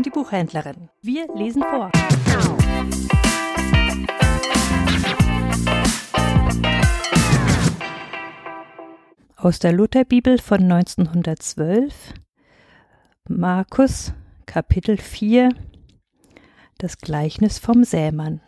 Buchhändlerin. 0.00 0.88
Wir 1.02 1.26
lesen 1.34 1.62
vor. 1.62 1.90
Aus 9.36 9.58
der 9.58 9.72
Lutherbibel 9.72 10.38
von 10.38 10.62
1912, 10.62 12.14
Markus 13.28 14.14
Kapitel 14.46 14.96
4, 14.96 15.50
das 16.78 16.96
Gleichnis 16.96 17.58
vom 17.58 17.84
Sämann. 17.84 18.40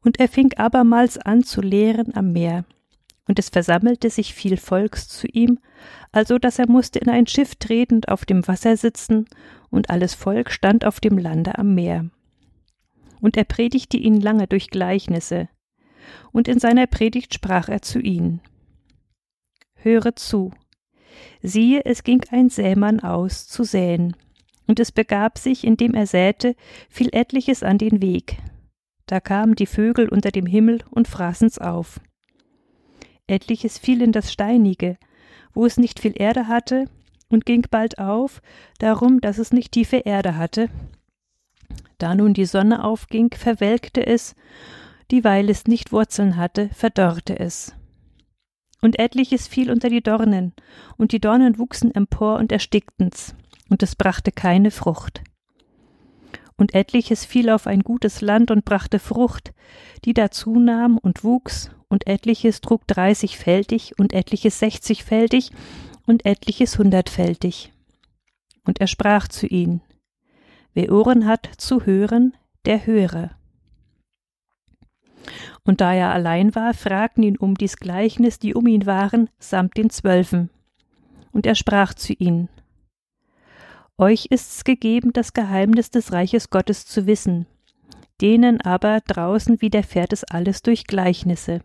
Und 0.00 0.18
er 0.18 0.28
fing 0.28 0.52
abermals 0.56 1.16
an 1.16 1.44
zu 1.44 1.60
lehren 1.60 2.12
am 2.16 2.32
Meer, 2.32 2.64
und 3.28 3.38
es 3.38 3.50
versammelte 3.50 4.10
sich 4.10 4.34
viel 4.34 4.56
Volks 4.56 5.06
zu 5.06 5.26
ihm, 5.28 5.60
also 6.10 6.38
dass 6.38 6.58
er 6.58 6.68
musste 6.68 6.98
in 6.98 7.10
ein 7.10 7.26
Schiff 7.26 7.54
treten 7.54 7.96
und 7.96 8.08
auf 8.08 8.24
dem 8.24 8.48
Wasser 8.48 8.76
sitzen, 8.76 9.26
und 9.70 9.90
alles 9.90 10.14
Volk 10.14 10.50
stand 10.50 10.84
auf 10.84 10.98
dem 10.98 11.18
Lande 11.18 11.58
am 11.58 11.74
Meer. 11.74 12.08
Und 13.20 13.36
er 13.36 13.44
predigte 13.44 13.98
ihn 13.98 14.20
lange 14.20 14.46
durch 14.46 14.70
Gleichnisse, 14.70 15.48
und 16.32 16.48
in 16.48 16.58
seiner 16.58 16.86
Predigt 16.86 17.34
sprach 17.34 17.68
er 17.68 17.82
zu 17.82 18.00
ihnen. 18.00 18.40
Höre 19.74 20.16
zu. 20.16 20.52
Siehe, 21.42 21.84
es 21.84 22.02
ging 22.02 22.24
ein 22.30 22.48
Sämann 22.48 23.00
aus, 23.00 23.46
zu 23.46 23.62
säen. 23.62 24.16
Und 24.66 24.80
es 24.80 24.92
begab 24.92 25.38
sich, 25.38 25.64
indem 25.64 25.94
er 25.94 26.06
säte, 26.06 26.54
fiel 26.88 27.08
etliches 27.12 27.62
an 27.62 27.78
den 27.78 28.02
Weg. 28.02 28.38
Da 29.06 29.20
kamen 29.20 29.54
die 29.54 29.66
Vögel 29.66 30.08
unter 30.08 30.30
dem 30.30 30.46
Himmel 30.46 30.84
und 30.90 31.08
fraßen's 31.08 31.58
auf. 31.58 32.00
Etliches 33.28 33.78
fiel 33.78 34.02
in 34.02 34.12
das 34.12 34.32
Steinige, 34.32 34.96
wo 35.54 35.66
es 35.66 35.76
nicht 35.76 36.00
viel 36.00 36.14
Erde 36.16 36.48
hatte, 36.48 36.86
und 37.30 37.44
ging 37.44 37.66
bald 37.70 37.98
auf, 37.98 38.40
darum, 38.78 39.20
dass 39.20 39.38
es 39.38 39.52
nicht 39.52 39.72
tiefe 39.72 39.98
Erde 39.98 40.36
hatte. 40.36 40.70
Da 41.98 42.14
nun 42.14 42.32
die 42.32 42.46
Sonne 42.46 42.84
aufging, 42.84 43.34
verwelkte 43.34 44.06
es, 44.06 44.34
dieweil 45.10 45.50
es 45.50 45.66
nicht 45.66 45.92
Wurzeln 45.92 46.36
hatte, 46.36 46.70
verdorrte 46.72 47.38
es. 47.38 47.74
Und 48.80 48.98
etliches 48.98 49.48
fiel 49.48 49.70
unter 49.70 49.90
die 49.90 50.02
Dornen, 50.02 50.54
und 50.96 51.12
die 51.12 51.20
Dornen 51.20 51.58
wuchsen 51.58 51.94
empor 51.94 52.38
und 52.38 52.52
erstickten's, 52.52 53.34
und 53.68 53.82
es 53.82 53.96
brachte 53.96 54.32
keine 54.32 54.70
Frucht. 54.70 55.22
Und 56.58 56.74
etliches 56.74 57.24
fiel 57.24 57.48
auf 57.48 57.66
ein 57.66 57.80
gutes 57.80 58.20
Land 58.20 58.50
und 58.50 58.64
brachte 58.66 58.98
Frucht, 58.98 59.54
die 60.04 60.12
dazu 60.12 60.58
nahm 60.58 60.98
und 60.98 61.24
wuchs 61.24 61.70
und 61.88 62.06
etliches 62.06 62.60
trug 62.60 62.86
dreißigfältig 62.86 63.98
und 63.98 64.12
etliches 64.12 64.58
sechzigfältig 64.58 65.52
und 66.06 66.26
etliches 66.26 66.76
hundertfältig. 66.76 67.72
Und 68.64 68.80
er 68.80 68.88
sprach 68.88 69.28
zu 69.28 69.46
ihnen, 69.46 69.80
Wer 70.74 70.92
Ohren 70.92 71.26
hat 71.26 71.48
zu 71.56 71.86
hören, 71.86 72.36
der 72.66 72.86
höre. 72.86 73.30
Und 75.64 75.80
da 75.80 75.92
er 75.92 76.12
allein 76.12 76.54
war, 76.54 76.74
fragten 76.74 77.22
ihn 77.22 77.36
um 77.36 77.54
dies 77.54 77.76
Gleichnis, 77.76 78.38
die 78.38 78.54
um 78.54 78.66
ihn 78.66 78.86
waren, 78.86 79.30
samt 79.38 79.76
den 79.76 79.90
Zwölfen. 79.90 80.50
Und 81.30 81.46
er 81.46 81.54
sprach 81.54 81.94
zu 81.94 82.12
ihnen, 82.14 82.48
Euch 83.98 84.26
ist's 84.30 84.64
gegeben, 84.64 85.12
das 85.12 85.32
Geheimnis 85.32 85.90
des 85.90 86.12
Reiches 86.12 86.50
Gottes 86.50 86.86
zu 86.86 87.06
wissen, 87.06 87.46
denen 88.20 88.60
aber 88.60 89.00
draußen 89.06 89.60
widerfährt 89.60 90.12
es 90.12 90.24
alles 90.24 90.62
durch 90.62 90.86
Gleichnisse 90.86 91.60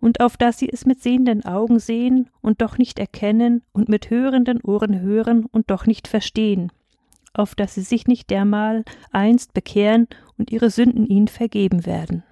und 0.00 0.20
auf 0.20 0.36
dass 0.36 0.58
sie 0.58 0.68
es 0.68 0.86
mit 0.86 1.02
sehenden 1.02 1.44
Augen 1.44 1.78
sehen 1.78 2.30
und 2.40 2.62
doch 2.62 2.78
nicht 2.78 2.98
erkennen 2.98 3.62
und 3.72 3.88
mit 3.88 4.10
hörenden 4.10 4.60
Ohren 4.62 5.00
hören 5.00 5.46
und 5.46 5.70
doch 5.70 5.86
nicht 5.86 6.08
verstehen, 6.08 6.72
auf 7.34 7.54
dass 7.54 7.74
sie 7.74 7.82
sich 7.82 8.06
nicht 8.06 8.30
dermal 8.30 8.84
einst 9.10 9.54
bekehren 9.54 10.08
und 10.36 10.50
ihre 10.50 10.70
Sünden 10.70 11.06
ihnen 11.06 11.28
vergeben 11.28 11.86
werden. 11.86 12.22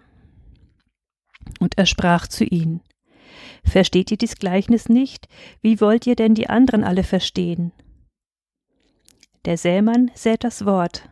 Und 1.61 1.78
er 1.78 1.87
sprach 1.87 2.27
zu 2.27 2.45
ihnen, 2.45 2.81
Versteht 3.65 4.11
ihr 4.12 4.16
dies 4.16 4.37
Gleichnis 4.37 4.89
nicht? 4.89 5.28
Wie 5.61 5.81
wollt 5.81 6.06
ihr 6.06 6.15
denn 6.15 6.34
die 6.34 6.49
anderen 6.49 6.84
alle 6.84 7.03
verstehen? 7.03 7.72
Der 9.47 9.57
Sämann 9.57 10.11
sät 10.15 10.45
das 10.45 10.67
Wort. 10.67 11.09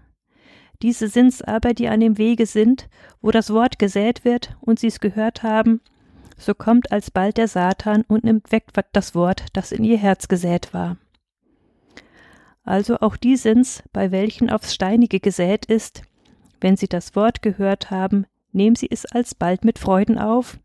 Diese 0.83 1.09
sind's 1.09 1.41
aber, 1.41 1.73
die 1.73 1.89
an 1.89 2.01
dem 2.01 2.19
Wege 2.19 2.47
sind, 2.47 2.89
wo 3.23 3.31
das 3.31 3.51
Wort 3.51 3.79
gesät 3.79 4.25
wird 4.25 4.57
und 4.61 4.79
sie's 4.79 5.01
gehört 5.01 5.43
haben 5.43 5.81
so 6.37 6.55
kommt 6.55 6.93
alsbald 6.93 7.37
der 7.37 7.49
Satan 7.49 8.05
und 8.09 8.25
nimmt 8.25 8.51
weg 8.53 8.65
das 8.93 9.15
Wort, 9.15 9.47
das 9.53 9.73
in 9.73 9.85
ihr 9.85 9.99
Herz 9.99 10.29
gesät 10.29 10.75
war. 10.75 10.97
Also 12.65 12.99
auch 13.01 13.17
die 13.17 13.37
sind's, 13.37 13.83
bei 13.93 14.11
welchen 14.11 14.51
aufs 14.51 14.75
Steinige 14.75 15.21
gesät 15.21 15.67
ist, 15.67 16.03
wenn 16.61 16.77
sie 16.77 16.89
das 16.89 17.15
Wort 17.15 17.43
gehört 17.43 17.91
haben, 17.91 18.27
nehmen 18.53 18.75
sie 18.75 18.89
es 18.91 19.05
alsbald 19.05 19.65
mit 19.65 19.79
Freuden 19.79 20.19
auf 20.19 20.59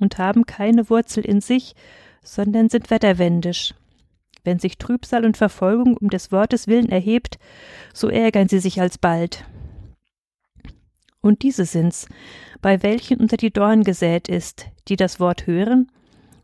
und 0.00 0.18
haben 0.18 0.44
keine 0.44 0.90
Wurzel 0.90 1.24
in 1.24 1.40
sich, 1.40 1.74
sondern 2.22 2.68
sind 2.68 2.90
wetterwendisch. 2.90 3.74
Wenn 4.46 4.60
sich 4.60 4.78
Trübsal 4.78 5.24
und 5.24 5.36
Verfolgung 5.36 5.96
um 5.96 6.08
des 6.08 6.30
Wortes 6.30 6.68
willen 6.68 6.88
erhebt, 6.88 7.40
so 7.92 8.08
ärgern 8.08 8.48
sie 8.48 8.60
sich 8.60 8.80
alsbald. 8.80 9.44
Und 11.20 11.42
diese 11.42 11.64
sind's, 11.64 12.06
bei 12.62 12.84
welchen 12.84 13.18
unter 13.18 13.36
die 13.36 13.52
Dorn 13.52 13.82
gesät 13.82 14.28
ist, 14.28 14.66
die 14.86 14.94
das 14.94 15.18
Wort 15.18 15.48
hören, 15.48 15.90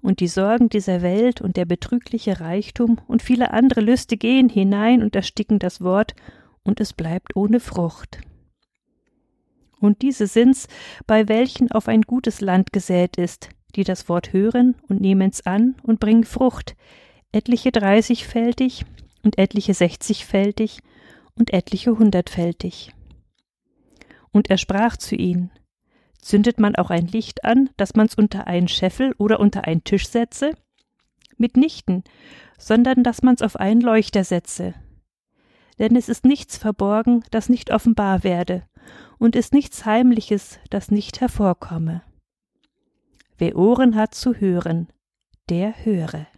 und 0.00 0.18
die 0.18 0.26
Sorgen 0.26 0.68
dieser 0.68 1.00
Welt 1.00 1.41
und 1.41 1.56
der 1.56 1.64
betrügliche 1.64 2.41
Reichtum 2.41 2.98
und 3.06 3.22
viele 3.22 3.52
andere 3.52 3.80
Lüste 3.80 4.16
gehen 4.16 4.48
hinein 4.48 5.00
und 5.00 5.14
ersticken 5.14 5.60
das 5.60 5.80
Wort, 5.80 6.16
und 6.64 6.80
es 6.80 6.92
bleibt 6.92 7.36
ohne 7.36 7.60
Frucht. 7.60 8.18
Und 9.78 10.02
diese 10.02 10.26
sind's, 10.26 10.66
bei 11.06 11.28
welchen 11.28 11.70
auf 11.70 11.86
ein 11.86 12.02
gutes 12.02 12.41
Land 12.41 12.72
gesät 12.72 13.16
ist, 13.16 13.50
die 13.76 13.84
das 13.84 14.08
Wort 14.08 14.32
hören 14.32 14.74
und 14.88 15.00
nehmen's 15.00 15.46
an 15.46 15.76
und 15.84 16.00
bringen 16.00 16.24
Frucht, 16.24 16.74
etliche 17.32 17.72
dreißigfältig 17.72 18.84
und 19.22 19.38
etliche 19.38 19.75
sechzigfältig 19.75 20.78
und 21.34 21.53
etliche 21.53 21.98
hundertfältig. 21.98 22.93
Und 24.31 24.50
er 24.50 24.59
sprach 24.59 24.97
zu 24.97 25.15
ihnen, 25.16 25.50
Zündet 26.22 26.60
man 26.60 26.76
auch 26.76 26.91
ein 26.91 27.09
Licht 27.09 27.44
an, 27.44 27.71
dass 27.76 27.94
man's 27.94 28.15
unter 28.15 28.47
einen 28.47 28.69
Scheffel 28.69 29.12
oder 29.19 29.41
unter 29.41 29.65
einen 29.65 29.82
Tisch 29.82 30.09
setze? 30.09 30.53
Mitnichten, 31.37 32.04
sondern 32.59 33.03
dass 33.03 33.22
man's 33.22 33.42
auf 33.42 33.56
einen 33.56 33.81
Leuchter 33.81 34.22
setze. 34.22 34.75
Denn 35.81 35.97
es 35.97 36.09
ist 36.09 36.25
nichts 36.25 36.56
verborgen, 36.56 37.25
das 37.32 37.48
nicht 37.48 37.72
offenbar 37.72 38.22
werde, 38.22 38.62
und 39.19 39.34
ist 39.34 39.53
nichts 39.53 39.84
Heimliches, 39.84 40.60
das 40.71 40.92
nicht 40.92 41.21
hervorkomme. 41.21 42.03
Wer 43.37 43.56
Ohren 43.56 43.97
hat 43.97 44.15
zu 44.15 44.34
hören, 44.34 44.87
der 45.48 45.84
höre. 45.84 46.28